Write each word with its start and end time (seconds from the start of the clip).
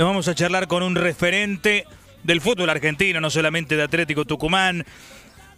Nos 0.00 0.08
vamos 0.08 0.28
a 0.28 0.34
charlar 0.34 0.66
con 0.66 0.82
un 0.82 0.94
referente 0.94 1.84
del 2.22 2.40
fútbol 2.40 2.70
argentino, 2.70 3.20
no 3.20 3.28
solamente 3.28 3.76
de 3.76 3.82
Atlético 3.82 4.24
Tucumán. 4.24 4.86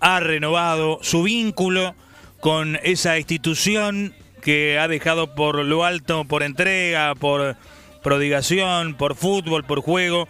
Ha 0.01 0.19
renovado 0.19 0.99
su 1.01 1.23
vínculo 1.23 1.95
con 2.41 2.77
esa 2.83 3.19
institución 3.19 4.17
que 4.43 4.81
ha 4.81 4.89
dejado 4.89 5.37
por 5.37 5.65
lo 5.65 5.85
alto, 5.85 6.25
por 6.25 6.43
entrega, 6.43 7.15
por 7.15 7.55
prodigación, 8.03 8.95
por 8.95 9.15
fútbol, 9.15 9.63
por 9.63 9.81
juego, 9.81 10.27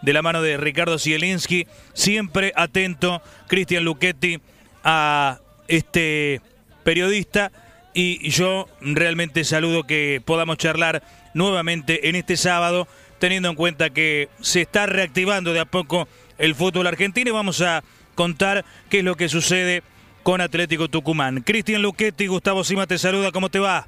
de 0.00 0.12
la 0.12 0.22
mano 0.22 0.42
de 0.42 0.56
Ricardo 0.56 0.98
Zielinski, 0.98 1.68
siempre 1.92 2.52
atento, 2.56 3.22
Cristian 3.46 3.84
Luchetti, 3.84 4.40
a 4.82 5.38
este 5.68 6.40
periodista 6.82 7.52
y 7.94 8.28
yo 8.28 8.66
realmente 8.80 9.44
saludo 9.44 9.84
que 9.84 10.20
podamos 10.24 10.56
charlar 10.56 11.04
nuevamente 11.34 12.08
en 12.08 12.16
este 12.16 12.36
sábado, 12.36 12.88
teniendo 13.22 13.48
en 13.48 13.54
cuenta 13.54 13.90
que 13.90 14.30
se 14.40 14.62
está 14.62 14.86
reactivando 14.86 15.52
de 15.52 15.60
a 15.60 15.64
poco 15.64 16.08
el 16.38 16.56
fútbol 16.56 16.88
argentino 16.88 17.30
y 17.30 17.32
vamos 17.32 17.60
a 17.60 17.84
contar 18.16 18.64
qué 18.90 18.98
es 18.98 19.04
lo 19.04 19.14
que 19.14 19.28
sucede 19.28 19.84
con 20.24 20.40
Atlético 20.40 20.88
Tucumán. 20.88 21.40
Cristian 21.42 21.82
Luchetti, 21.82 22.26
Gustavo 22.26 22.64
Sima 22.64 22.88
te 22.88 22.98
saluda, 22.98 23.30
¿cómo 23.30 23.48
te 23.48 23.60
va? 23.60 23.86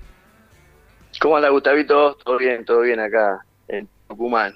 ¿Cómo 1.21 1.37
anda 1.37 1.49
Gustavito? 1.49 2.15
Todo 2.25 2.39
bien, 2.39 2.65
todo 2.65 2.83
bien 2.83 3.01
acá 3.01 3.45
en 3.67 3.89
Tucumán. 4.07 4.55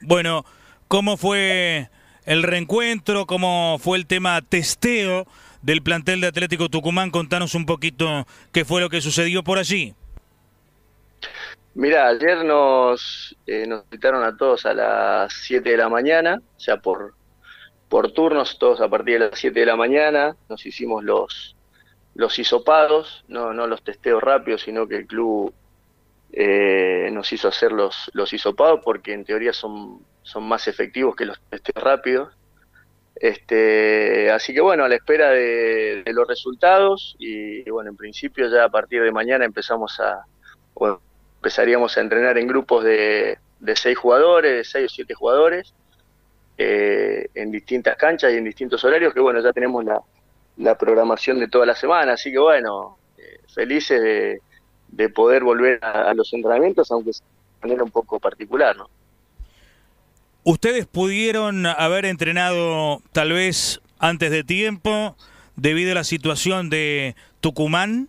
Bueno, 0.00 0.44
¿cómo 0.88 1.16
fue 1.16 1.90
el 2.24 2.42
reencuentro? 2.42 3.26
¿Cómo 3.26 3.78
fue 3.78 3.98
el 3.98 4.06
tema 4.08 4.42
testeo 4.42 5.28
del 5.62 5.80
plantel 5.80 6.20
de 6.20 6.26
Atlético 6.26 6.70
Tucumán? 6.70 7.12
Contanos 7.12 7.54
un 7.54 7.66
poquito 7.66 8.26
qué 8.50 8.64
fue 8.64 8.80
lo 8.80 8.90
que 8.90 9.00
sucedió 9.00 9.44
por 9.44 9.58
allí. 9.58 9.94
Mira, 11.74 12.08
ayer 12.08 12.44
nos, 12.44 13.36
eh, 13.46 13.66
nos 13.66 13.84
invitaron 13.84 14.24
a 14.24 14.36
todos 14.36 14.66
a 14.66 14.74
las 14.74 15.32
7 15.32 15.70
de 15.70 15.76
la 15.76 15.88
mañana, 15.88 16.42
o 16.56 16.60
sea, 16.60 16.78
por, 16.78 17.14
por 17.88 18.12
turnos, 18.12 18.58
todos 18.58 18.80
a 18.80 18.88
partir 18.88 19.20
de 19.20 19.30
las 19.30 19.38
7 19.38 19.60
de 19.60 19.66
la 19.66 19.76
mañana, 19.76 20.36
nos 20.48 20.66
hicimos 20.66 21.04
los, 21.04 21.56
los 22.14 22.38
hisopados, 22.38 23.24
no, 23.28 23.52
no 23.52 23.66
los 23.66 23.82
testeos 23.82 24.22
rápidos, 24.22 24.62
sino 24.62 24.88
que 24.88 24.96
el 24.96 25.06
club 25.06 25.54
eh, 26.32 27.08
nos 27.12 27.32
hizo 27.32 27.48
hacer 27.48 27.72
los, 27.72 28.10
los 28.14 28.32
hisopados 28.32 28.80
porque 28.84 29.12
en 29.12 29.24
teoría 29.24 29.52
son, 29.52 30.04
son 30.22 30.44
más 30.44 30.68
efectivos 30.68 31.16
que 31.16 31.24
los 31.24 31.40
testeos 31.50 31.82
rápidos. 31.82 32.36
Este, 33.16 34.30
así 34.30 34.54
que 34.54 34.60
bueno, 34.60 34.84
a 34.84 34.88
la 34.88 34.94
espera 34.94 35.30
de, 35.30 36.02
los 36.06 36.26
resultados 36.26 37.16
y, 37.18 37.68
bueno, 37.70 37.90
en 37.90 37.96
principio 37.96 38.48
ya 38.48 38.64
a 38.64 38.70
partir 38.70 39.02
de 39.02 39.12
mañana 39.12 39.44
empezamos 39.44 40.00
a, 40.00 40.24
empezaríamos 41.40 41.96
a 41.96 42.02
entrenar 42.02 42.36
en 42.36 42.46
grupos 42.46 42.84
de, 42.84 43.38
de 43.60 43.76
seis 43.76 43.96
jugadores, 43.96 44.52
de 44.52 44.64
seis 44.64 44.92
o 44.92 44.94
siete 44.94 45.14
jugadores, 45.14 45.72
eh, 46.58 47.28
en 47.34 47.50
distintas 47.50 47.96
canchas 47.96 48.34
y 48.34 48.36
en 48.36 48.44
distintos 48.44 48.84
horarios, 48.84 49.14
que 49.14 49.20
bueno, 49.20 49.40
ya 49.40 49.50
tenemos 49.50 49.82
la, 49.84 50.74
programación 50.76 51.40
de 51.40 51.48
toda 51.48 51.64
la 51.64 51.74
semana, 51.74 52.12
así 52.12 52.30
que 52.30 52.38
bueno, 52.38 52.98
eh, 53.16 53.40
felices 53.54 54.40
de, 54.90 55.08
poder 55.08 55.42
volver 55.42 55.82
a, 55.82 56.12
los 56.12 56.30
entrenamientos, 56.34 56.90
aunque 56.90 57.14
sea 57.14 57.24
de 57.26 57.68
manera 57.68 57.84
un 57.84 57.90
poco 57.90 58.20
particular, 58.20 58.76
¿no? 58.76 58.90
¿Ustedes 60.44 60.86
pudieron 60.86 61.64
haber 61.64 62.04
entrenado 62.04 63.00
tal 63.12 63.32
vez 63.32 63.80
antes 63.98 64.30
de 64.30 64.44
tiempo 64.44 65.16
debido 65.56 65.92
a 65.92 65.94
la 65.94 66.04
situación 66.04 66.68
de 66.68 67.14
Tucumán? 67.40 68.08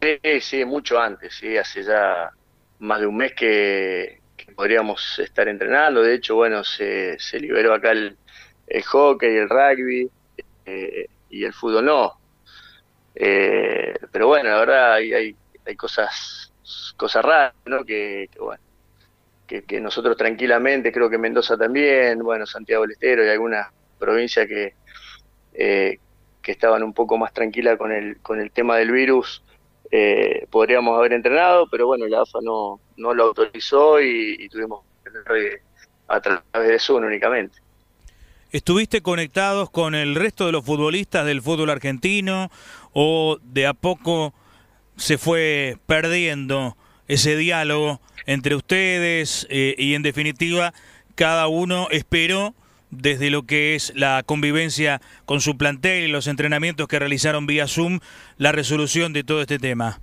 Sí, 0.00 0.40
sí, 0.40 0.64
mucho 0.64 1.00
antes, 1.00 1.34
sí, 1.34 1.56
hace 1.56 1.82
ya 1.82 2.30
más 2.78 3.00
de 3.00 3.06
un 3.06 3.16
mes 3.16 3.32
que, 3.34 4.20
podríamos 4.54 5.18
estar 5.18 5.48
entrenando. 5.48 6.02
De 6.02 6.14
hecho, 6.14 6.36
bueno, 6.36 6.64
se, 6.64 7.18
se 7.18 7.38
liberó 7.40 7.74
acá 7.74 7.92
el, 7.92 8.16
hockey, 8.84 9.36
el 9.36 9.48
rugby 9.48 10.10
eh, 10.66 11.06
y 11.30 11.44
el 11.44 11.52
fútbol 11.52 11.84
no. 11.84 12.18
Eh, 13.14 13.94
pero 14.12 14.28
bueno, 14.28 14.50
la 14.50 14.58
verdad 14.58 14.92
hay, 14.94 15.12
hay, 15.12 15.36
hay 15.66 15.76
cosas 15.76 16.52
cosas 16.96 17.24
raras, 17.24 17.54
¿no? 17.64 17.84
Que, 17.84 18.28
bueno, 18.38 18.62
que, 19.46 19.80
nosotros 19.80 20.16
tranquilamente, 20.16 20.92
creo 20.92 21.08
que 21.08 21.16
Mendoza 21.16 21.56
también, 21.56 22.18
bueno, 22.18 22.44
Santiago 22.44 22.82
del 22.82 22.92
Estero 22.92 23.24
y 23.24 23.28
algunas 23.28 23.68
provincias 23.98 24.46
que, 24.46 24.74
eh, 25.54 25.98
que 26.42 26.52
estaban 26.52 26.82
un 26.82 26.92
poco 26.92 27.16
más 27.16 27.32
tranquilas 27.32 27.78
con 27.78 27.92
el, 27.92 28.18
con 28.18 28.40
el 28.40 28.50
tema 28.50 28.76
del 28.76 28.90
virus, 28.90 29.42
eh, 29.90 30.46
podríamos 30.50 30.98
haber 30.98 31.12
entrenado, 31.12 31.66
pero 31.70 31.86
bueno, 31.86 32.06
la 32.06 32.22
AFA 32.22 32.38
no, 32.42 32.80
no 32.96 33.14
lo 33.14 33.24
autorizó 33.24 34.00
y, 34.00 34.48
tuvimos 34.48 34.84
que 35.04 35.60
a 36.08 36.20
través 36.20 36.68
de 36.68 36.78
Zoom 36.78 37.04
únicamente. 37.04 37.58
¿Estuviste 38.50 39.02
conectados 39.02 39.70
con 39.70 39.94
el 39.94 40.14
resto 40.14 40.46
de 40.46 40.52
los 40.52 40.64
futbolistas 40.64 41.26
del 41.26 41.42
fútbol 41.42 41.70
argentino 41.70 42.50
o 42.92 43.38
de 43.42 43.66
a 43.66 43.74
poco 43.74 44.32
se 44.96 45.18
fue 45.18 45.76
perdiendo 45.86 46.76
ese 47.08 47.36
diálogo 47.36 48.00
entre 48.26 48.54
ustedes 48.54 49.46
eh, 49.50 49.74
y 49.78 49.94
en 49.94 50.02
definitiva 50.02 50.72
cada 51.14 51.48
uno 51.48 51.88
esperó 51.90 52.54
desde 52.90 53.30
lo 53.30 53.44
que 53.44 53.74
es 53.74 53.92
la 53.94 54.22
convivencia 54.24 55.00
con 55.24 55.40
su 55.40 55.56
plantel 55.56 56.04
y 56.04 56.08
los 56.08 56.26
entrenamientos 56.26 56.88
que 56.88 56.98
realizaron 56.98 57.46
vía 57.46 57.66
Zoom, 57.66 58.00
la 58.36 58.52
resolución 58.52 59.12
de 59.12 59.24
todo 59.24 59.40
este 59.40 59.58
tema? 59.58 60.00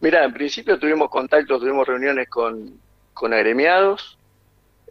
Mira, 0.00 0.24
en 0.24 0.32
principio 0.32 0.78
tuvimos 0.78 1.08
contactos, 1.08 1.60
tuvimos 1.60 1.86
reuniones 1.86 2.28
con, 2.28 2.78
con 3.14 3.32
agremiados, 3.32 4.18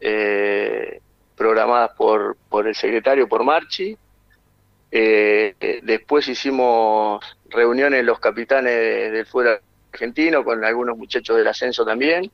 eh, 0.01 0.99
programadas 1.35 1.91
por, 1.91 2.37
por 2.49 2.67
el 2.67 2.75
secretario, 2.75 3.27
por 3.27 3.43
Marchi. 3.43 3.97
Eh, 4.91 5.55
después 5.83 6.27
hicimos 6.27 7.23
reuniones 7.49 8.03
los 8.03 8.19
capitanes 8.19 9.11
del 9.11 9.25
fútbol 9.25 9.59
argentino 9.91 10.43
con 10.43 10.63
algunos 10.63 10.97
muchachos 10.97 11.37
del 11.37 11.47
ascenso 11.47 11.85
también, 11.85 12.31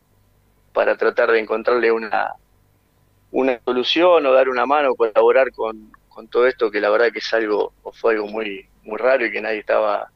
para 0.74 0.96
tratar 0.96 1.32
de 1.32 1.40
encontrarle 1.40 1.92
una, 1.92 2.36
una 3.32 3.60
solución 3.64 4.26
o 4.26 4.34
dar 4.34 4.50
una 4.50 4.66
mano, 4.66 4.96
colaborar 4.96 5.52
con, 5.52 5.92
con 6.10 6.28
todo 6.28 6.46
esto 6.48 6.70
que 6.70 6.82
la 6.82 6.90
verdad 6.90 7.12
que 7.12 7.20
es 7.20 7.34
algo, 7.34 7.74
o 7.84 7.92
fue 7.92 8.14
algo 8.14 8.28
muy, 8.28 8.68
muy 8.84 8.98
raro 8.98 9.26
y 9.26 9.32
que 9.32 9.42
nadie 9.42 9.60
estaba 9.60 10.10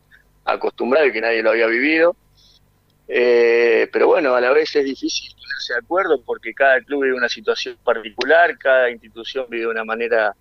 acostumbrado 0.44 1.08
y 1.08 1.12
que 1.12 1.22
nadie 1.22 1.42
lo 1.42 1.52
había 1.52 1.68
vivido. 1.68 2.16
Eh, 3.08 3.88
pero 3.92 4.08
bueno, 4.08 4.36
a 4.36 4.42
la 4.42 4.52
vez 4.52 4.76
es 4.76 4.84
difícil 4.84 5.31
ponerse 5.34 5.74
de 5.74 5.80
acuerdo 5.80 6.22
porque 6.24 6.53
cada 6.53 6.81
club 6.81 7.03
vive 7.03 7.16
una 7.16 7.30
situación 7.30 7.78
particular, 7.84 8.58
cada 8.58 8.90
institución 8.90 9.46
vive 9.50 9.64
de 9.64 9.72
una 9.72 9.86
manera 9.86 10.36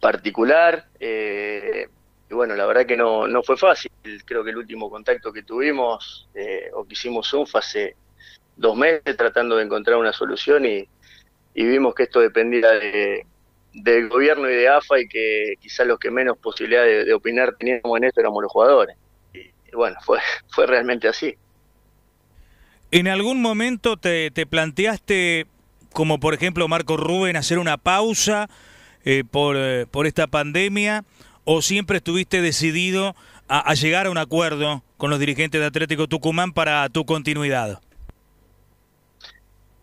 particular. 0.00 0.86
Eh, 0.98 1.88
y 2.30 2.34
bueno, 2.34 2.54
la 2.56 2.66
verdad 2.66 2.86
que 2.86 2.96
no, 2.96 3.26
no 3.28 3.42
fue 3.42 3.56
fácil. 3.56 3.90
Creo 4.24 4.42
que 4.42 4.50
el 4.50 4.56
último 4.56 4.88
contacto 4.88 5.32
que 5.32 5.42
tuvimos 5.42 6.28
eh, 6.34 6.70
o 6.72 6.84
que 6.84 6.94
hicimos 6.94 7.32
un 7.34 7.46
fue 7.46 7.60
hace 7.60 7.96
dos 8.56 8.76
meses 8.76 9.16
tratando 9.16 9.56
de 9.56 9.64
encontrar 9.64 9.98
una 9.98 10.12
solución 10.12 10.64
y, 10.66 10.88
y 11.54 11.64
vimos 11.64 11.94
que 11.94 12.04
esto 12.04 12.20
dependía 12.20 12.70
de, 12.70 13.26
del 13.72 14.08
gobierno 14.08 14.48
y 14.48 14.54
de 14.54 14.68
AFA 14.68 15.00
y 15.00 15.08
que 15.08 15.54
quizás 15.60 15.86
los 15.86 15.98
que 15.98 16.10
menos 16.10 16.38
posibilidad 16.38 16.84
de, 16.84 17.12
opinar 17.12 17.54
teníamos 17.58 17.96
en 17.98 18.04
esto 18.04 18.20
éramos 18.20 18.42
los 18.42 18.52
jugadores. 18.52 18.96
Y, 19.34 19.50
bueno, 19.74 19.96
fue, 20.04 20.18
fue 20.48 20.66
realmente 20.66 21.08
así. 21.08 21.34
¿En 22.90 23.06
algún 23.06 23.40
momento 23.40 23.96
te, 23.96 24.30
te 24.30 24.46
planteaste, 24.46 25.46
como 25.92 26.18
por 26.18 26.34
ejemplo 26.34 26.66
Marco 26.66 26.96
Rubén, 26.96 27.36
hacer 27.36 27.58
una 27.58 27.76
pausa 27.76 28.48
eh, 29.04 29.22
por, 29.28 29.56
eh, 29.56 29.86
por 29.90 30.06
esta 30.06 30.26
pandemia 30.26 31.04
o 31.44 31.62
siempre 31.62 31.98
estuviste 31.98 32.42
decidido 32.42 33.14
a, 33.48 33.60
a 33.60 33.74
llegar 33.74 34.06
a 34.06 34.10
un 34.10 34.18
acuerdo 34.18 34.82
con 34.96 35.10
los 35.10 35.20
dirigentes 35.20 35.60
de 35.60 35.66
Atlético 35.66 36.08
Tucumán 36.08 36.52
para 36.52 36.88
tu 36.88 37.04
continuidad? 37.04 37.80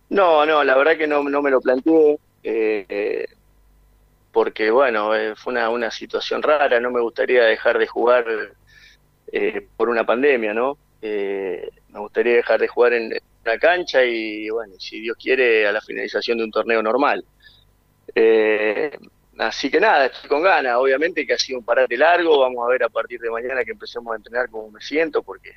No, 0.09 0.45
no, 0.45 0.63
la 0.63 0.77
verdad 0.77 0.97
que 0.97 1.07
no, 1.07 1.23
no 1.23 1.41
me 1.41 1.51
lo 1.51 1.59
planteé, 1.59 2.17
eh, 2.43 3.25
porque 4.31 4.71
bueno, 4.71 5.13
eh, 5.15 5.35
fue 5.35 5.51
una, 5.51 5.69
una 5.69 5.91
situación 5.91 6.41
rara, 6.41 6.79
no 6.79 6.91
me 6.91 7.01
gustaría 7.01 7.43
dejar 7.43 7.77
de 7.77 7.87
jugar 7.87 8.25
eh, 9.31 9.67
por 9.75 9.89
una 9.89 10.05
pandemia, 10.05 10.53
¿no? 10.53 10.77
me 11.01 11.99
gustaría 11.99 12.35
dejar 12.35 12.59
de 12.59 12.67
jugar 12.67 12.93
en 12.93 13.13
una 13.45 13.57
cancha 13.59 14.03
y 14.03 14.49
bueno, 14.49 14.75
si 14.77 14.99
Dios 14.99 15.15
quiere, 15.17 15.65
a 15.67 15.71
la 15.71 15.79
finalización 15.81 16.37
de 16.37 16.43
un 16.43 16.51
torneo 16.51 16.81
normal. 16.81 17.23
así 19.37 19.69
que 19.69 19.79
nada, 19.79 20.07
estoy 20.07 20.29
con 20.29 20.41
ganas, 20.41 20.75
obviamente 20.75 21.25
que 21.25 21.33
ha 21.33 21.37
sido 21.37 21.59
un 21.59 21.65
parate 21.65 21.97
largo, 21.97 22.39
vamos 22.39 22.65
a 22.65 22.71
ver 22.71 22.83
a 22.83 22.89
partir 22.89 23.19
de 23.19 23.29
mañana 23.29 23.63
que 23.63 23.71
empecemos 23.71 24.11
a 24.13 24.17
entrenar 24.17 24.49
cómo 24.49 24.71
me 24.71 24.81
siento, 24.81 25.21
porque 25.23 25.53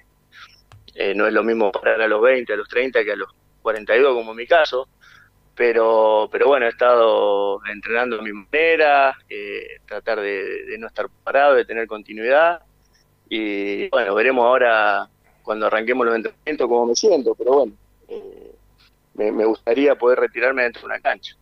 no 1.14 1.26
es 1.26 1.32
lo 1.32 1.42
mismo 1.42 1.72
parar 1.72 2.00
a 2.02 2.08
los 2.08 2.20
20, 2.20 2.52
a 2.52 2.56
los 2.56 2.68
30 2.68 3.04
que 3.04 3.12
a 3.12 3.16
los 3.16 3.30
42 3.62 4.14
como 4.14 4.32
en 4.32 4.36
mi 4.36 4.46
caso, 4.46 4.88
pero, 5.60 6.28
pero 6.32 6.46
bueno, 6.46 6.64
he 6.64 6.70
estado 6.70 7.60
entrenando 7.66 8.16
de 8.16 8.22
mi 8.22 8.32
manera, 8.32 9.14
eh, 9.28 9.78
tratar 9.86 10.20
de, 10.20 10.76
no 10.78 10.86
estar 10.86 11.06
parado, 11.22 11.54
de 11.54 11.66
tener 11.66 11.86
continuidad 11.86 12.62
y 13.28 13.88
bueno, 13.90 14.14
veremos 14.14 14.42
ahora 14.42 15.06
cuando 15.42 15.66
arranquemos 15.66 16.06
los 16.06 16.16
entrenamientos 16.16 16.66
cómo 16.66 16.86
me 16.86 16.94
siento, 16.94 17.34
pero 17.34 17.52
bueno, 17.52 17.72
eh, 18.08 18.52
me, 19.14 19.44
gustaría 19.44 19.94
poder 19.96 20.20
retirarme 20.20 20.62
dentro 20.62 20.80
de 20.80 20.86
una 20.86 21.00
cancha. 21.00 21.36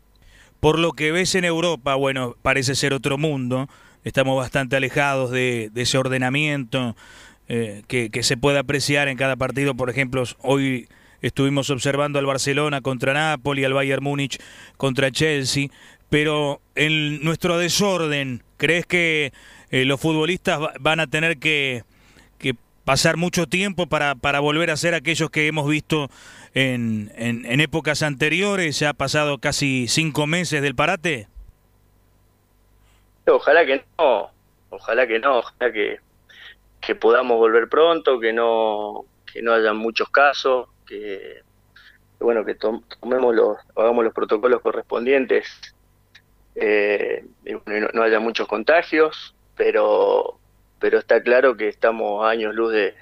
Por 0.58 0.80
lo 0.80 0.94
que 0.94 1.12
ves 1.12 1.36
en 1.36 1.44
Europa, 1.44 1.94
bueno, 1.94 2.34
parece 2.42 2.74
ser 2.74 2.92
otro 2.92 3.18
mundo, 3.18 3.68
estamos 4.02 4.36
bastante 4.36 4.74
alejados 4.74 5.30
de, 5.30 5.70
ese 5.76 5.96
ordenamiento 5.96 6.96
eh, 7.48 7.84
que 7.86 8.22
se 8.24 8.36
puede 8.36 8.58
apreciar 8.58 9.06
en 9.06 9.16
cada 9.16 9.36
partido, 9.36 9.76
por 9.76 9.90
ejemplo, 9.90 10.24
hoy 10.40 10.88
estuvimos 11.22 11.70
observando 11.70 12.18
al 12.18 12.26
Barcelona 12.26 12.80
contra 12.80 13.12
Napoli, 13.12 13.64
al 13.64 13.72
Bayern 13.74 14.02
Múnich 14.02 14.40
contra 14.76 15.10
Chelsea, 15.10 15.68
pero 16.10 16.60
en 16.74 17.22
nuestro 17.22 17.58
desorden, 17.58 18.42
¿crees 18.56 18.86
que 18.86 19.32
eh, 19.70 19.84
los 19.84 20.00
futbolistas 20.00 20.60
van 20.80 21.00
a 21.00 21.06
tener 21.06 21.38
que, 21.38 21.84
pasar 22.84 23.18
mucho 23.18 23.46
tiempo 23.46 23.86
para, 23.86 24.14
para 24.14 24.40
volver 24.40 24.70
a 24.70 24.76
ser 24.78 24.94
aquellos 24.94 25.28
que 25.28 25.46
hemos 25.46 25.68
visto 25.68 26.08
en, 26.54 27.12
en, 27.16 27.60
épocas 27.60 28.02
anteriores? 28.02 28.78
¿Ya 28.78 28.88
ha 28.88 28.94
pasado 28.94 29.36
casi 29.36 29.88
cinco 29.88 30.26
meses 30.26 30.62
del 30.62 30.74
parate? 30.74 31.28
Ojalá 33.26 33.66
que 33.66 33.84
no, 33.98 34.30
ojalá 34.70 35.06
que 35.06 35.18
no, 35.18 35.40
ojalá 35.40 35.70
que, 35.70 35.98
que 36.80 36.94
podamos 36.94 37.36
volver 37.36 37.68
pronto, 37.68 38.18
que 38.18 38.32
no, 38.32 39.04
que 39.30 39.42
no 39.42 39.52
haya 39.52 39.74
muchos 39.74 40.08
casos, 40.08 40.68
que, 40.88 41.42
bueno, 42.18 42.44
que 42.44 42.54
tomemos 42.54 43.34
los, 43.34 43.58
hagamos 43.76 44.04
los 44.04 44.14
protocolos 44.14 44.60
correspondientes 44.62 45.46
eh, 46.56 47.24
y 47.44 47.52
no, 47.52 48.02
haya 48.02 48.18
muchos 48.18 48.48
contagios, 48.48 49.34
pero, 49.56 50.38
pero 50.80 50.98
está 50.98 51.22
claro 51.22 51.56
que 51.56 51.68
estamos 51.68 52.24
a 52.24 52.30
años 52.30 52.54
luz 52.54 52.72
de, 52.72 52.94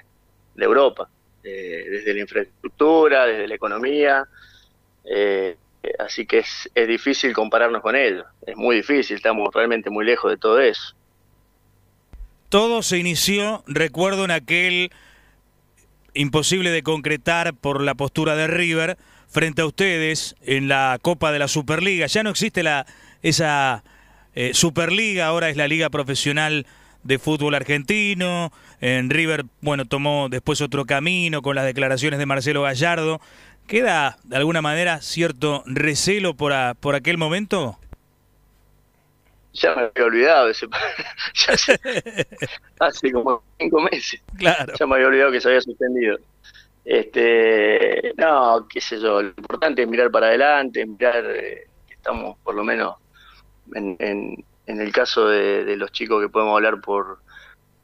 Europa, 0.57 1.09
eh, 1.43 1.85
desde 1.89 2.13
la 2.13 2.19
infraestructura, 2.19 3.25
desde 3.25 3.47
la 3.47 3.55
economía, 3.55 4.27
eh, 5.05 5.55
así 5.99 6.25
que 6.25 6.39
es, 6.39 6.69
es 6.75 6.87
difícil 6.87 7.33
compararnos 7.33 7.81
con 7.81 7.95
ellos, 7.95 8.25
es 8.45 8.55
muy 8.57 8.75
difícil, 8.75 9.15
estamos 9.15 9.53
realmente 9.53 9.89
muy 9.89 10.05
lejos 10.05 10.29
de 10.31 10.37
todo 10.37 10.59
eso. 10.59 10.95
Todo 12.49 12.81
se 12.81 12.97
inició, 12.97 13.63
recuerdo, 13.67 14.25
en 14.25 14.31
aquel 14.31 14.91
imposible 16.17 16.71
de 16.71 16.83
concretar 16.83 17.53
por 17.53 17.81
la 17.81 17.95
postura 17.95 18.35
de 18.35 18.47
River 18.47 18.97
frente 19.29 19.61
a 19.61 19.65
ustedes 19.65 20.35
en 20.41 20.67
la 20.67 20.97
Copa 21.01 21.31
de 21.31 21.39
la 21.39 21.47
Superliga. 21.47 22.07
Ya 22.07 22.23
no 22.23 22.29
existe 22.29 22.63
la 22.63 22.85
esa 23.21 23.83
eh, 24.35 24.51
Superliga, 24.53 25.27
ahora 25.27 25.49
es 25.49 25.57
la 25.57 25.67
Liga 25.67 25.89
Profesional 25.89 26.65
de 27.03 27.19
Fútbol 27.19 27.55
Argentino. 27.55 28.51
En 28.81 29.09
River, 29.09 29.45
bueno, 29.61 29.85
tomó 29.85 30.27
después 30.29 30.61
otro 30.61 30.85
camino 30.85 31.41
con 31.41 31.55
las 31.55 31.65
declaraciones 31.65 32.19
de 32.19 32.25
Marcelo 32.25 32.63
Gallardo. 32.63 33.21
¿Queda 33.67 34.17
de 34.23 34.37
alguna 34.37 34.61
manera 34.61 35.01
cierto 35.01 35.63
recelo 35.65 36.35
por, 36.35 36.53
por 36.77 36.95
aquel 36.95 37.17
momento? 37.17 37.77
Ya 39.57 39.75
me 39.75 39.83
había 39.83 40.05
olvidado 40.05 40.49
ese. 40.49 40.67
hace, 42.79 43.11
como 43.11 43.43
cinco 43.59 43.81
meses. 43.81 44.21
Claro. 44.37 44.73
Ya 44.77 44.85
me 44.85 44.95
había 44.95 45.07
olvidado 45.07 45.31
que 45.31 45.41
se 45.41 45.47
había 45.47 45.61
suspendido. 45.61 46.17
Este, 46.85 48.13
no, 48.15 48.65
qué 48.69 48.79
sé 48.79 48.99
yo, 48.99 49.21
lo 49.21 49.29
importante 49.29 49.81
es 49.81 49.87
mirar 49.89 50.09
para 50.09 50.27
adelante, 50.27 50.85
mirar 50.85 51.25
eh, 51.25 51.67
que 51.85 51.93
estamos 51.93 52.37
por 52.39 52.55
lo 52.55 52.63
menos 52.63 52.95
en, 53.73 53.97
en, 53.99 54.81
el 54.81 54.91
caso 54.93 55.27
de, 55.27 55.75
los 55.75 55.91
chicos 55.91 56.21
que 56.21 56.29
podemos 56.29 56.55
hablar 56.55 56.79
por, 56.79 57.19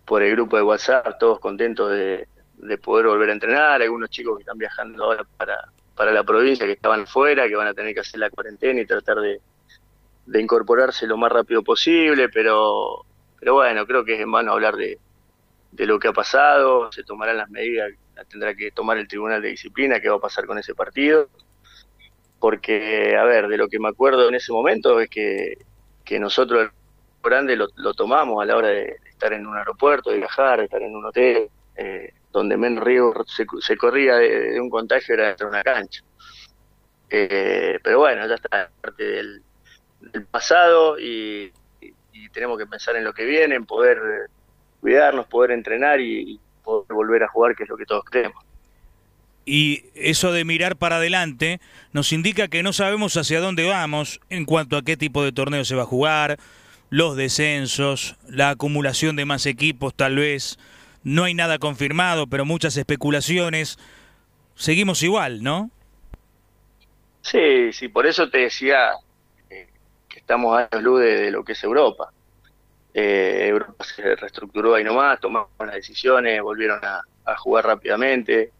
por 0.05 0.23
el 0.23 0.31
grupo 0.31 0.55
de 0.55 0.63
WhatsApp, 0.63 1.17
todos 1.19 1.41
contentos 1.41 1.91
de, 1.91 2.29
de 2.55 2.77
poder 2.77 3.07
volver 3.07 3.29
a 3.29 3.33
entrenar, 3.33 3.81
algunos 3.81 4.09
chicos 4.09 4.37
que 4.37 4.43
están 4.43 4.57
viajando 4.57 5.03
ahora 5.03 5.25
para, 5.35 5.67
para 5.95 6.13
la 6.13 6.23
provincia, 6.23 6.65
que 6.65 6.71
estaban 6.71 7.05
fuera, 7.05 7.49
que 7.49 7.57
van 7.57 7.67
a 7.67 7.73
tener 7.73 7.93
que 7.93 7.99
hacer 7.99 8.21
la 8.21 8.29
cuarentena 8.29 8.79
y 8.79 8.85
tratar 8.85 9.17
de, 9.17 9.41
de 10.25 10.41
incorporarse 10.41 11.07
lo 11.07 11.17
más 11.17 11.31
rápido 11.31 11.63
posible, 11.63 12.29
pero, 12.29 13.05
pero 13.39 13.55
bueno, 13.55 13.85
creo 13.85 14.05
que 14.05 14.15
es 14.15 14.21
en 14.21 14.31
vano 14.31 14.53
hablar 14.53 14.75
de, 14.75 14.99
de 15.71 15.85
lo 15.85 15.99
que 15.99 16.07
ha 16.07 16.13
pasado, 16.13 16.91
se 16.91 17.03
tomarán 17.03 17.37
las 17.37 17.49
medidas, 17.49 17.91
tendrá 18.29 18.55
que 18.55 18.71
tomar 18.71 18.97
el 18.97 19.07
Tribunal 19.07 19.41
de 19.41 19.49
Disciplina, 19.49 19.99
qué 19.99 20.09
va 20.09 20.15
a 20.15 20.19
pasar 20.19 20.45
con 20.45 20.57
ese 20.57 20.73
partido, 20.75 21.27
porque, 22.39 23.17
a 23.17 23.23
ver, 23.23 23.47
de 23.47 23.57
lo 23.57 23.67
que 23.67 23.79
me 23.79 23.89
acuerdo 23.89 24.27
en 24.29 24.35
ese 24.35 24.51
momento 24.51 24.99
es 24.99 25.09
que 25.09 25.57
que 26.03 26.19
nosotros 26.19 26.63
el 26.63 26.71
grande 27.21 27.55
lo, 27.55 27.93
tomamos 27.93 28.41
a 28.41 28.45
la 28.45 28.57
hora 28.57 28.67
de 28.69 28.97
estar 29.09 29.33
en 29.33 29.47
un 29.47 29.55
aeropuerto, 29.55 30.09
de 30.11 30.17
viajar, 30.17 30.59
de 30.59 30.65
estar 30.65 30.81
en 30.81 30.95
un 30.95 31.05
hotel, 31.05 31.49
eh, 31.75 32.13
donde 32.31 32.57
menos 32.57 32.83
riesgo 32.83 33.13
se, 33.25 33.77
corría 33.77 34.15
de, 34.15 34.59
un 34.59 34.69
contagio 34.69 35.15
era 35.15 35.27
dentro 35.27 35.47
de 35.47 35.53
una 35.53 35.63
cancha. 35.63 36.03
Eh, 37.09 37.79
pero 37.83 37.99
bueno, 37.99 38.27
ya 38.27 38.35
está 38.35 38.69
parte 38.81 39.03
del, 39.03 39.41
pasado 40.29 40.99
y, 40.99 41.51
tenemos 42.31 42.57
que 42.57 42.65
pensar 42.65 42.95
en 42.95 43.03
lo 43.03 43.13
que 43.13 43.25
viene, 43.25 43.53
en 43.53 43.65
poder 43.65 43.99
cuidarnos, 44.81 45.27
poder 45.27 45.51
entrenar 45.51 46.01
y, 46.01 46.39
poder 46.63 46.87
volver 46.93 47.23
a 47.23 47.27
jugar, 47.27 47.55
que 47.55 47.63
es 47.63 47.69
lo 47.69 47.77
que 47.77 47.85
todos 47.85 48.03
creemos 48.05 48.43
y 49.45 49.83
eso 49.93 50.31
de 50.31 50.45
mirar 50.45 50.77
para 50.77 50.95
adelante 50.97 51.59
nos 51.91 52.13
indica 52.13 52.47
que 52.47 52.63
no 52.63 52.71
sabemos 52.71 53.17
hacia 53.17 53.41
dónde 53.41 53.67
vamos 53.67 54.21
en 54.29 54.45
cuanto 54.45 54.77
a 54.77 54.83
qué 54.83 54.95
tipo 54.95 55.21
de 55.21 55.33
torneo 55.33 55.65
se 55.65 55.75
va 55.75 55.83
a 55.83 55.85
jugar, 55.85 56.39
los 56.89 57.15
descensos, 57.15 58.15
la 58.29 58.51
acumulación 58.51 59.15
de 59.15 59.25
más 59.25 59.45
equipos 59.45 59.95
tal 59.95 60.17
vez. 60.17 60.59
No 61.03 61.23
hay 61.23 61.33
nada 61.33 61.57
confirmado, 61.59 62.27
pero 62.27 62.45
muchas 62.45 62.77
especulaciones. 62.77 63.77
Seguimos 64.55 65.01
igual, 65.03 65.43
¿no? 65.43 65.71
Sí, 67.21 67.73
sí, 67.73 67.87
por 67.87 68.05
eso 68.05 68.29
te 68.29 68.39
decía 68.39 68.91
eh, 68.91 68.95
estamos 70.23 70.67
a 70.71 70.79
luz 70.79 71.01
de, 71.01 71.31
lo 71.31 71.43
que 71.43 71.53
es 71.53 71.63
Europa. 71.63 72.11
Eh, 72.93 73.47
Europa 73.49 73.83
se 73.83 74.15
reestructuró 74.15 74.75
ahí 74.75 74.83
nomás, 74.83 75.19
tomaron 75.19 75.47
las 75.59 75.75
decisiones, 75.75 76.41
volvieron 76.41 76.79
a 76.83 77.37
jugar 77.37 77.65
rápidamente. 77.65 78.51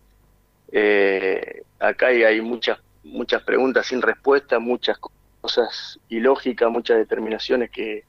Eh, 0.76 1.62
acá 1.80 2.08
hay, 2.08 2.42
muchas, 2.42 2.80
muchas 3.04 3.44
preguntas 3.44 3.86
sin 3.86 4.02
respuesta, 4.02 4.58
muchas 4.58 4.98
cosas 5.40 6.00
ilógicas, 6.10 6.72
muchas 6.72 6.98
determinaciones 6.98 7.70
que, 7.70 8.06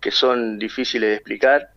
que 0.00 0.12
son 0.12 0.60
difíciles 0.60 1.08
de 1.10 1.14
explicar, 1.16 1.70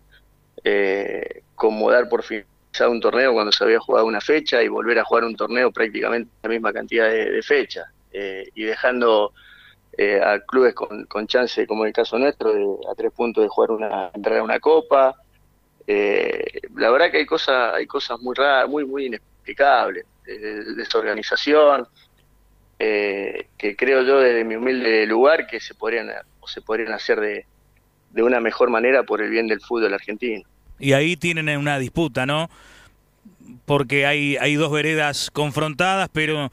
eh, 0.64 1.42
como 1.56 1.90
dar 1.90 2.08
por 2.08 2.22
finalizado 2.22 2.92
un 2.92 3.02
torneo 3.02 3.34
cuando 3.34 3.52
se 3.52 3.64
había 3.64 3.80
jugado 3.80 4.06
una 4.06 4.22
fecha 4.22 4.62
y 4.62 4.68
volver 4.68 5.00
a 5.00 5.04
jugar 5.04 5.24
un 5.24 5.36
torneo 5.36 5.72
prácticamente 5.72 6.30
la 6.44 6.50
misma 6.50 6.72
cantidad 6.72 7.10
de, 7.10 7.42
fechas, 7.42 7.88
eh, 8.14 8.48
y 8.54 8.64
dejando 8.64 9.34
eh, 9.98 10.22
a 10.24 10.40
clubes 10.40 10.74
con, 10.74 11.06
con, 11.06 11.28
chance, 11.28 11.68
como 11.68 11.84
en 11.84 11.90
el 11.90 11.94
caso 11.94 12.18
nuestro, 12.18 12.54
de, 12.54 12.66
a 12.90 12.96
tres 12.96 13.12
puntos 13.12 13.44
de 13.44 13.50
jugar 13.50 13.72
una, 13.72 14.12
entrar 14.14 14.40
a 14.40 14.44
una 14.44 14.60
copa. 14.60 15.16
la 15.88 16.92
verdad 16.92 17.12
que 17.12 17.18
hay 17.18 17.26
cosas, 17.26 17.76
hay 17.76 17.86
cosas 17.86 18.20
muy 18.20 18.36
raras, 18.36 18.70
muy, 18.70 18.86
muy 18.86 19.08
inexplicables 19.08 20.06
de 20.26 20.76
desorganización, 20.76 21.88
eh, 22.80 23.48
que 23.58 23.76
creo 23.76 24.02
yo 24.04 24.20
desde 24.20 24.44
mi 24.44 24.56
humilde 24.56 25.06
lugar 25.06 25.46
que 25.48 25.60
se 25.60 25.76
podrían, 25.76 26.10
o 26.40 26.48
se 26.48 26.62
podrían 26.62 26.94
hacer 26.94 27.20
de, 27.20 27.46
de 28.12 28.24
una 28.24 28.40
mejor 28.40 28.70
manera 28.70 29.04
por 29.04 29.22
el 29.22 29.30
bien 29.30 29.48
del 29.48 29.62
fútbol 29.62 29.94
argentino. 29.94 30.44
Y 30.80 30.94
ahí 30.94 31.16
tienen 31.16 31.56
una 31.58 31.78
disputa, 31.78 32.26
¿no? 32.26 32.50
Porque 33.66 34.06
hay, 34.06 34.38
hay 34.38 34.56
dos 34.56 34.72
veredas 34.72 35.30
confrontadas, 35.30 36.10
pero 36.12 36.52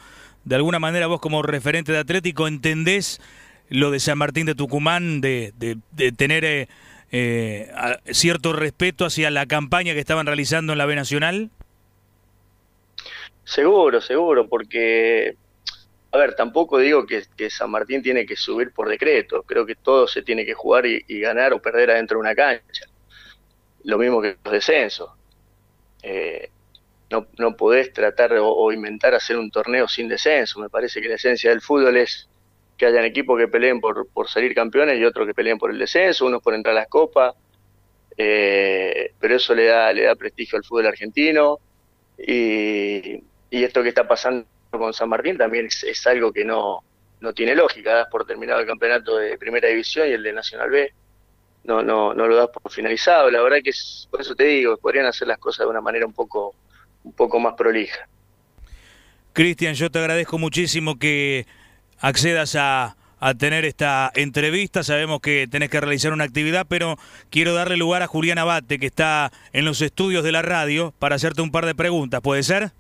de 0.49 0.55
alguna 0.55 0.79
manera 0.79 1.07
vos 1.07 1.21
como 1.21 1.43
referente 1.43 1.93
de 1.93 1.99
Atlético 1.99 2.49
entendés 2.49 3.21
lo 3.69 3.91
de 3.91 4.01
San 4.01 4.17
Martín 4.17 4.47
de 4.47 4.55
Tucumán, 4.55 5.21
de, 5.21 5.53
de, 5.59 6.13
tener 6.13 6.43
eh, 6.47 6.69
eh, 7.13 7.71
cierto 8.07 8.55
respeto 8.55 9.05
hacia 9.05 9.31
la 9.31 9.45
campaña 9.45 9.93
que 9.93 10.01
estaban 10.01 10.25
realizando 10.25 10.73
en 10.73 10.79
la 10.79 10.87
B 10.87 10.95
Nacional? 10.95 11.51
Seguro, 13.45 14.01
seguro, 14.01 14.49
porque, 14.49 15.37
a 16.13 16.19
ver, 16.19 16.35
tampoco 16.35 16.79
digo 16.79 17.05
que, 17.07 17.51
San 17.51 17.71
Martín 17.71 18.03
tiene 18.03 18.25
que 18.25 18.37
subir 18.37 18.73
por 18.73 18.89
decreto, 18.89 19.43
creo 19.43 19.67
que 19.67 19.75
todo 19.75 20.09
se 20.09 20.23
tiene 20.23 20.47
que 20.47 20.55
jugar 20.55 20.87
y, 20.87 21.21
ganar 21.21 21.53
o 21.53 21.61
perder 21.61 21.91
adentro 21.91 22.17
de 22.17 22.21
una 22.21 22.35
cancha. 22.35 22.87
Lo 23.85 23.99
mismo 23.99 24.23
que 24.23 24.39
los 24.43 24.53
descensos. 24.53 25.11
Eh, 26.03 26.51
no, 27.11 27.27
no 27.39 27.57
podés 27.57 27.93
tratar 27.93 28.35
o, 28.41 28.73
inventar 28.73 29.15
hacer 29.15 29.37
un 29.39 29.51
torneo 29.51 29.89
sin 29.89 30.09
descenso. 30.09 30.61
Me 30.61 30.69
parece 30.69 31.01
que 31.01 31.09
la 31.09 31.15
esencia 31.15 31.51
del 31.51 31.61
fútbol 31.61 31.97
es 31.97 32.29
que 32.77 32.87
hayan 32.87 33.05
equipos 33.05 33.39
que 33.39 33.49
peleen 33.49 33.81
por, 33.81 34.09
por 34.09 34.29
salir 34.29 34.55
campeones 34.55 34.99
y 34.99 35.05
otros 35.05 35.27
que 35.27 35.35
peleen 35.35 35.59
por 35.59 35.71
el 35.71 35.79
descenso, 35.79 36.27
unos 36.27 36.43
por 36.43 36.55
entrar 36.55 36.77
a 36.77 36.81
las 36.81 36.89
copas. 36.89 37.35
Eh, 38.17 39.13
pero 39.19 39.37
eso 39.37 39.55
le 39.55 39.67
da, 39.67 39.93
le 39.93 40.03
da 40.05 40.15
prestigio 40.17 40.59
al 40.59 40.65
fútbol 40.65 40.87
argentino. 40.87 41.59
Y, 42.19 43.23
y 43.51 43.65
esto 43.65 43.83
que 43.83 43.89
está 43.91 44.07
pasando 44.07 44.47
con 44.71 44.93
San 44.93 45.09
Martín 45.09 45.39
también 45.39 45.67
es, 45.67 46.07
algo 46.07 46.33
que 46.33 46.45
no, 46.45 46.83
no 47.21 47.33
tiene 47.33 47.55
lógica, 47.55 47.95
das 47.95 48.09
por 48.11 48.27
terminado 48.27 48.61
el 48.61 48.67
campeonato 48.67 49.17
de 49.17 49.39
primera 49.39 49.69
división 49.69 50.09
y 50.09 50.13
el 50.13 50.23
de 50.23 50.33
Nacional 50.33 50.71
B 50.71 50.93
no, 51.69 51.83
no, 51.83 52.15
no 52.15 52.27
lo 52.27 52.37
das 52.37 52.49
por 52.49 52.73
finalizado, 52.73 53.31
la 53.31 53.43
verdad 53.43 53.59
que 53.63 53.71
es, 53.71 54.09
por 54.11 54.23
eso 54.23 54.35
te 54.35 54.45
digo, 54.45 54.79
podrían 54.79 55.05
hacer 55.05 55.29
las 55.29 55.39
cosas 55.39 55.67
de 55.67 55.71
una 55.71 55.83
manera 55.83 56.07
un 56.07 56.15
poco, 56.15 56.55
un 57.09 57.13
poco 57.15 57.41
más 57.41 57.55
prolija. 57.55 58.09
Cristian, 59.33 59.75
yo 59.75 59.91
te 59.91 59.99
agradezco 59.99 60.39
muchísimo 60.39 60.99
que 60.99 61.47
accedas 62.01 62.55
a, 62.55 62.97
a 63.19 63.35
tener 63.35 63.65
esta 63.65 64.11
entrevista. 64.15 64.83
Sabemos 64.83 65.21
que 65.21 65.49
tenés 65.51 65.71
que 65.71 65.81
realizar 65.81 66.13
una 66.13 66.25
actividad, 66.25 66.67
pero 66.69 66.97
quiero 67.31 67.55
darle 67.55 67.77
lugar 67.77 68.03
a 68.03 68.07
Julián 68.07 68.39
Abate, 68.39 68.79
que 68.79 68.87
está 68.87 69.33
en 69.53 69.65
los 69.65 69.81
estudios 69.81 70.23
de 70.25 70.33
la 70.33 70.43
radio, 70.43 70.93
para 70.99 71.17
hacerte 71.17 71.43
un 71.43 71.51
par 71.51 71.67
de 71.67 71.75
preguntas. 71.75 72.21
¿Puede 72.21 72.43
ser? 72.43 72.73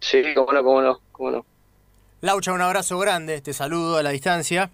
Sí, 0.00 0.22
cómo 0.34 0.52
no, 0.52 0.62
cómo 0.62 0.82
no, 0.82 1.00
cómo 1.12 1.30
no. 1.30 1.46
Laucha, 2.20 2.52
un 2.52 2.60
abrazo 2.60 2.98
grande, 2.98 3.40
te 3.40 3.52
saludo 3.52 3.98
a 3.98 4.02
la 4.02 4.10
distancia. 4.10 4.70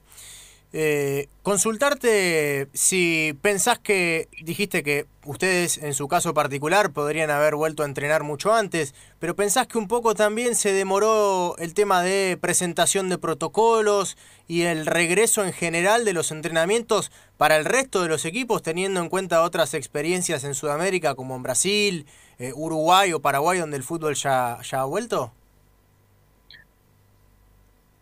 Eh, 0.75 1.29
consultarte 1.43 2.67
si 2.73 3.38
pensás 3.43 3.79
que 3.79 4.29
dijiste 4.43 4.83
que 4.83 5.05
ustedes 5.26 5.76
en 5.76 5.93
su 5.93 6.09
caso 6.09 6.33
particular 6.33 6.93
podrían 6.93 7.31
haber 7.31 7.57
vuelto 7.57 7.83
a 7.83 7.87
entrenar 7.87 8.23
mucho 8.23 8.55
antes, 8.55 8.95
pero 9.19 9.37
pensás 9.37 9.67
que 9.67 9.76
un 9.76 9.87
poco 9.87 10.14
también 10.14 10.55
se 10.55 10.73
demoró 10.73 11.57
el 11.59 11.75
tema 11.75 12.02
de 12.02 12.38
presentación 12.41 13.11
de 13.11 13.19
protocolos 13.19 14.17
y 14.49 14.62
el 14.62 14.87
regreso 14.87 15.45
en 15.45 15.52
general 15.52 16.07
de 16.07 16.14
los 16.14 16.31
entrenamientos 16.31 17.12
para 17.37 17.59
el 17.59 17.67
resto 17.67 18.02
de 18.02 18.09
los 18.09 18.25
equipos, 18.25 18.62
teniendo 18.62 19.00
en 19.00 19.11
cuenta 19.11 19.43
otras 19.43 19.75
experiencias 19.75 20.43
en 20.45 20.55
Sudamérica 20.55 21.14
como 21.14 21.37
en 21.37 21.43
Brasil, 21.43 22.07
eh, 22.38 22.52
Uruguay 22.55 23.12
o 23.12 23.21
Paraguay, 23.21 23.59
donde 23.59 23.76
el 23.76 23.83
fútbol 23.83 24.14
ya, 24.14 24.55
ha 24.55 24.85
vuelto? 24.85 25.33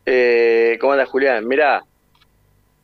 Eh, 0.06 0.78
¿Cómo 0.80 0.92
anda 0.92 1.06
Julián? 1.06 1.46
Mira, 1.46 1.84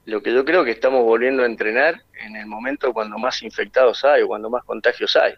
lo 0.06 0.22
que 0.22 0.32
yo 0.32 0.44
creo 0.44 0.64
que 0.64 0.70
estamos 0.70 1.02
volviendo 1.02 1.42
a 1.42 1.46
entrenar 1.46 2.00
en 2.24 2.36
el 2.36 2.46
momento 2.46 2.92
cuando 2.92 3.18
más 3.18 3.42
infectados 3.42 4.04
hay 4.04 4.22
o 4.22 4.28
cuando 4.28 4.48
más 4.48 4.64
contagios 4.64 5.16
hay. 5.16 5.34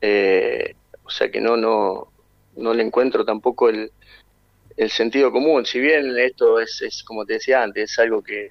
Eh, 0.00 0.74
o 1.02 1.10
sea 1.10 1.30
que 1.30 1.40
no, 1.40 1.56
no, 1.56 2.08
no 2.56 2.74
le 2.74 2.84
encuentro 2.84 3.24
tampoco 3.24 3.68
el, 3.68 3.90
el 4.76 4.90
sentido 4.90 5.32
común. 5.32 5.66
Si 5.66 5.80
bien 5.80 6.16
esto 6.16 6.60
es, 6.60 6.80
es, 6.80 7.02
como 7.02 7.26
te 7.26 7.34
decía 7.34 7.64
antes, 7.64 7.90
es 7.90 7.98
algo 7.98 8.22
que, 8.22 8.50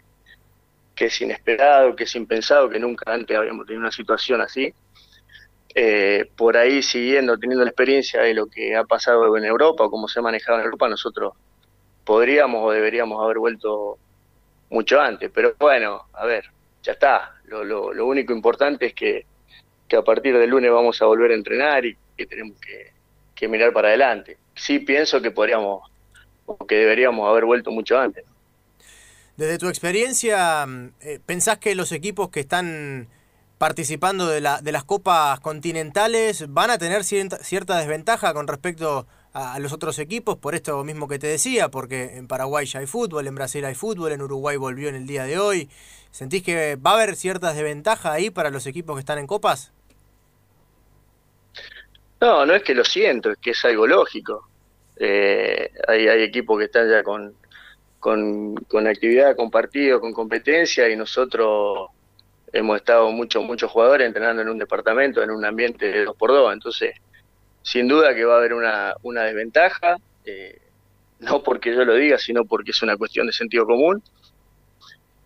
que 0.94 1.06
es 1.06 1.22
inesperado, 1.22 1.96
que 1.96 2.04
es 2.04 2.16
impensado, 2.16 2.70
que 2.70 2.80
nunca 2.80 3.14
antes 3.14 3.38
habíamos 3.38 3.66
tenido 3.66 3.82
una 3.82 3.92
situación 3.94 4.42
así. 4.42 4.74
Eh, 5.74 6.30
por 6.36 6.58
ahí 6.58 6.82
siguiendo, 6.84 7.38
teniendo 7.38 7.64
la 7.64 7.70
experiencia 7.70 8.22
de 8.22 8.34
lo 8.34 8.48
que 8.48 8.76
ha 8.76 8.84
pasado 8.84 9.38
en 9.38 9.46
Europa 9.46 9.86
o 9.86 9.90
cómo 9.90 10.10
se 10.10 10.20
ha 10.20 10.24
manejado 10.24 10.60
en 10.60 10.66
Europa, 10.66 10.90
nosotros 10.90 11.34
podríamos 12.04 12.66
o 12.66 12.72
deberíamos 12.72 13.24
haber 13.24 13.38
vuelto 13.40 13.98
mucho 14.70 15.00
antes. 15.00 15.32
Pero 15.34 15.56
bueno, 15.60 16.08
a 16.14 16.26
ver, 16.26 16.46
ya 16.84 16.94
está. 16.94 17.36
Lo, 17.46 17.64
lo, 17.64 17.94
lo 17.94 18.06
único 18.06 18.34
importante 18.34 18.88
es 18.88 18.94
que, 18.94 19.26
a 19.96 20.02
partir 20.02 20.38
del 20.38 20.50
lunes 20.50 20.72
vamos 20.72 21.02
a 21.02 21.06
volver 21.06 21.32
a 21.32 21.36
entrenar 21.36 21.86
y 21.86 21.96
que 22.18 22.26
tenemos 22.26 22.58
que, 22.60 23.48
mirar 23.48 23.72
para 23.74 23.90
adelante. 23.90 24.38
Sí 24.56 24.80
pienso 24.80 25.22
que 25.22 25.30
podríamos 25.30 25.90
o 26.48 26.66
que 26.66 26.76
deberíamos 26.76 27.30
haber 27.30 27.46
vuelto 27.46 27.70
mucho 27.70 27.98
antes. 27.98 28.26
Desde 29.38 29.60
tu 29.60 29.68
experiencia, 29.68 30.66
eh, 31.02 31.20
¿pensás 31.24 31.60
que 31.60 31.76
los 31.76 31.92
equipos 31.92 32.30
que 32.30 32.40
están 32.40 33.08
participando 33.60 34.28
de, 34.28 34.42
la, 34.42 34.62
de 34.62 34.72
las 34.72 34.84
copas 34.84 35.40
continentales 35.42 36.46
van 36.50 36.72
a 36.72 36.78
tener 36.80 37.04
cierta, 37.04 37.38
cierta 37.38 37.78
desventaja 37.78 38.34
con 38.34 38.48
respecto 38.48 39.06
a, 39.36 39.60
los 39.60 39.74
otros 39.74 40.00
equipos, 40.00 40.38
por 40.38 40.56
esto 40.56 40.82
mismo 40.86 41.10
que 41.10 41.20
te 41.20 41.28
decía, 41.28 41.70
porque 41.70 42.18
en 42.18 42.28
Paraguay 42.28 42.66
ya 42.66 42.80
hay 42.80 42.86
fútbol, 42.86 43.28
en 43.28 43.36
Brasil 43.36 43.66
hay 43.66 43.76
fútbol, 43.76 44.14
en 44.14 44.22
Uruguay 44.22 44.56
volvió 44.56 44.88
en 44.88 44.96
el 44.96 45.06
día 45.06 45.26
de 45.26 45.38
hoy. 45.38 45.70
¿Sentís 46.10 46.42
que 46.42 46.78
va 46.78 46.92
a 46.92 46.94
haber 46.94 47.18
ciertas 47.18 47.54
desventajas 47.56 48.14
ahí 48.14 48.30
para 48.30 48.50
los 48.50 48.66
equipos 48.66 48.96
que 48.96 49.02
están 49.02 49.20
en 49.20 49.28
copas? 49.28 49.74
No, 52.22 52.46
no 52.46 52.56
es 52.56 52.64
que 52.64 52.74
lo 52.74 52.86
siento, 52.86 53.32
es 53.32 53.38
que 53.38 53.52
es 53.52 53.66
algo 53.66 53.86
lógico. 53.86 54.48
Eh, 54.96 55.70
hay, 55.86 56.08
hay 56.08 56.24
equipos 56.24 56.58
que 56.58 56.66
están 56.66 56.90
ya 56.90 57.04
con, 57.04 57.36
con, 58.00 58.56
con 58.56 58.88
actividad, 58.88 59.36
con 59.36 59.52
partido, 59.52 60.00
con 60.00 60.14
competencia 60.14 60.88
y 60.88 60.96
nosotros 60.96 61.90
hemos 62.54 62.78
estado 62.78 63.12
muchos 63.12 63.44
muchos 63.44 63.70
jugadores 63.70 64.08
entrenando 64.08 64.42
en 64.42 64.48
un 64.48 64.58
departamento, 64.58 65.22
en 65.22 65.30
un 65.30 65.44
ambiente 65.44 65.92
de 65.92 66.06
dos 66.06 66.16
por 66.16 66.32
dos, 66.32 66.54
entonces 66.54 66.96
sin 67.66 67.88
duda 67.88 68.14
que 68.14 68.24
va 68.26 68.36
a 68.36 68.38
haber 68.38 68.54
una, 68.54 68.94
una 69.02 69.24
desventaja, 69.24 69.98
eh, 70.24 70.62
no 71.18 71.42
porque 71.42 71.74
yo 71.74 71.84
lo 71.84 71.96
diga, 71.96 72.20
sino 72.20 72.46
porque 72.46 72.70
es 72.70 72.82
una 72.84 72.96
cuestión 72.96 73.26
de 73.26 73.34
sentido 73.34 73.66
común. 73.66 74.04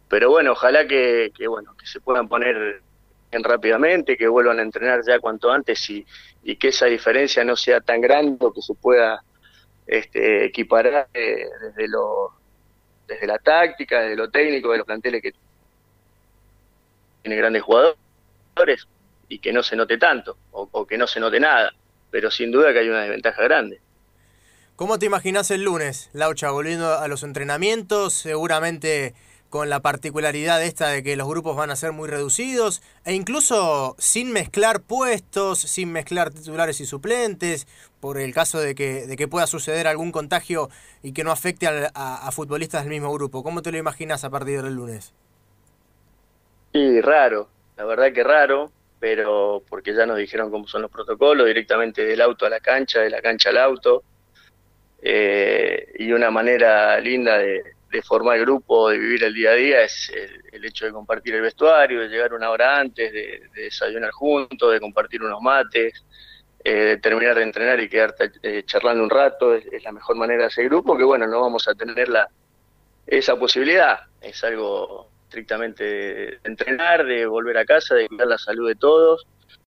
Pero 0.07 0.29
bueno, 0.29 0.53
ojalá 0.53 0.87
que, 0.87 1.33
que 1.35 1.47
bueno 1.49 1.75
que 1.75 1.85
se 1.85 1.99
puedan 1.99 2.29
poner 2.29 2.81
en 3.31 3.43
rápidamente, 3.43 4.15
que 4.15 4.29
vuelvan 4.29 4.59
a 4.59 4.61
entrenar 4.61 5.01
ya 5.05 5.19
cuanto 5.19 5.51
antes 5.51 5.89
y, 5.89 6.05
y 6.41 6.55
que 6.55 6.69
esa 6.69 6.85
diferencia 6.85 7.43
no 7.43 7.57
sea 7.57 7.81
tan 7.81 7.99
grande 7.99 8.47
que 8.55 8.61
se 8.61 8.73
pueda 8.73 9.21
este, 9.85 10.45
equiparar 10.45 11.09
eh, 11.13 11.45
desde 11.61 11.89
lo 11.89 12.31
desde 13.05 13.27
la 13.27 13.37
táctica, 13.39 13.99
desde 13.99 14.15
lo 14.15 14.29
técnico, 14.29 14.71
de 14.71 14.77
los 14.77 14.87
planteles 14.87 15.21
que 15.21 15.33
tiene 17.21 17.35
grandes 17.35 17.63
jugadores 17.63 18.87
y 19.27 19.39
que 19.39 19.51
no 19.51 19.61
se 19.61 19.75
note 19.75 19.97
tanto 19.97 20.37
o, 20.51 20.69
o 20.71 20.87
que 20.87 20.97
no 20.97 21.05
se 21.05 21.19
note 21.19 21.37
nada 21.37 21.73
pero 22.11 22.31
sin 22.31 22.51
duda 22.51 22.73
que 22.73 22.79
hay 22.79 22.89
una 22.89 23.01
desventaja 23.01 23.43
grande. 23.43 23.81
¿Cómo 24.75 24.97
te 24.97 25.05
imaginas 25.05 25.51
el 25.51 25.63
lunes, 25.63 26.09
Laucha, 26.13 26.51
volviendo 26.51 26.97
a 26.97 27.07
los 27.07 27.23
entrenamientos? 27.23 28.13
Seguramente 28.13 29.13
con 29.49 29.69
la 29.69 29.79
particularidad 29.79 30.63
esta 30.63 30.89
de 30.89 31.03
que 31.03 31.15
los 31.15 31.27
grupos 31.27 31.55
van 31.55 31.71
a 31.71 31.75
ser 31.75 31.91
muy 31.91 32.07
reducidos 32.07 32.81
e 33.03 33.13
incluso 33.13 33.95
sin 33.97 34.31
mezclar 34.31 34.81
puestos, 34.81 35.59
sin 35.59 35.91
mezclar 35.91 36.29
titulares 36.29 36.79
y 36.81 36.85
suplentes, 36.85 37.67
por 37.99 38.19
el 38.19 38.33
caso 38.33 38.59
de 38.59 38.75
que, 38.75 39.07
de 39.07 39.15
que 39.15 39.27
pueda 39.27 39.47
suceder 39.47 39.87
algún 39.87 40.11
contagio 40.11 40.69
y 41.01 41.13
que 41.13 41.23
no 41.23 41.31
afecte 41.31 41.67
a, 41.67 41.91
a, 41.93 42.27
a 42.27 42.31
futbolistas 42.31 42.83
del 42.83 42.91
mismo 42.91 43.11
grupo. 43.11 43.43
¿Cómo 43.43 43.61
te 43.61 43.71
lo 43.71 43.77
imaginas 43.77 44.23
a 44.23 44.29
partir 44.29 44.61
del 44.61 44.75
lunes? 44.75 45.13
Y 46.71 47.01
raro, 47.01 47.49
la 47.75 47.85
verdad 47.85 48.13
que 48.13 48.23
raro, 48.23 48.71
pero 48.99 49.63
porque 49.67 49.93
ya 49.93 50.05
nos 50.05 50.17
dijeron 50.17 50.51
cómo 50.51 50.67
son 50.67 50.81
los 50.81 50.91
protocolos, 50.91 51.47
directamente 51.47 52.05
del 52.05 52.21
auto 52.21 52.45
a 52.45 52.49
la 52.49 52.59
cancha, 52.59 53.01
de 53.01 53.09
la 53.09 53.21
cancha 53.21 53.49
al 53.49 53.57
auto, 53.57 54.03
eh, 55.01 55.93
y 55.97 56.11
una 56.11 56.29
manera 56.29 56.99
linda 56.99 57.37
de, 57.37 57.63
formar 58.03 58.39
grupo, 58.39 58.89
de 58.89 58.97
vivir 58.97 59.23
el 59.23 59.33
día 59.33 59.51
a 59.51 59.53
día, 59.53 59.81
es 59.81 60.11
el, 60.15 60.43
el, 60.51 60.65
hecho 60.65 60.85
de 60.85 60.91
compartir 60.91 61.35
el 61.35 61.41
vestuario, 61.41 62.01
de 62.01 62.07
llegar 62.07 62.33
una 62.33 62.49
hora 62.49 62.79
antes, 62.79 63.11
de, 63.11 63.41
de 63.53 63.61
desayunar 63.63 64.11
juntos, 64.11 64.71
de 64.71 64.79
compartir 64.79 65.23
unos 65.23 65.41
mates, 65.41 66.03
eh, 66.63 66.73
de 66.73 66.97
terminar 66.97 67.35
de 67.35 67.43
entrenar 67.43 67.79
y 67.79 67.89
quedar 67.89 68.13
eh, 68.43 68.63
charlando 68.65 69.03
un 69.03 69.09
rato, 69.09 69.55
es, 69.55 69.65
es, 69.71 69.83
la 69.83 69.93
mejor 69.93 70.17
manera 70.17 70.41
de 70.41 70.47
hacer 70.47 70.65
grupo, 70.65 70.97
que 70.97 71.03
bueno, 71.03 71.25
no 71.25 71.39
vamos 71.41 71.67
a 71.67 71.73
tener 71.73 72.09
la, 72.09 72.29
esa 73.07 73.37
posibilidad, 73.37 74.01
es 74.21 74.43
algo 74.43 75.09
estrictamente 75.29 75.83
de 75.83 76.39
entrenar, 76.43 77.05
de 77.05 77.27
volver 77.27 77.57
a 77.57 77.65
casa, 77.65 77.93
de 77.93 78.07
cuidar 78.07 78.27
la 78.27 78.37
salud 78.39 78.67
de 78.67 78.75
todos 78.75 79.27